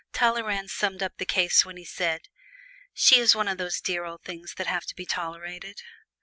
Talleyrand 0.13 0.71
summed 0.71 1.03
up 1.03 1.19
the 1.19 1.27
case 1.27 1.63
when 1.63 1.77
he 1.77 1.85
said, 1.85 2.21
"She 2.91 3.19
is 3.19 3.35
one 3.35 3.47
of 3.47 3.59
those 3.59 3.79
dear 3.79 4.03
old 4.03 4.23
things 4.23 4.55
that 4.55 4.65
have 4.65 4.85
to 4.87 4.95
be 4.95 5.05
tolerated." 5.05 5.83